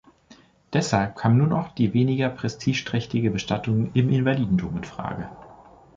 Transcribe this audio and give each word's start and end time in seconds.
Deshalb 0.73 1.15
kam 1.15 1.37
nur 1.37 1.45
noch 1.45 1.75
die 1.75 1.93
weniger 1.93 2.29
prestigeträchtige 2.29 3.29
Bestattung 3.29 3.91
im 3.93 4.09
Invalidendom 4.09 4.77
in 4.77 4.83
Frage. 4.83 5.29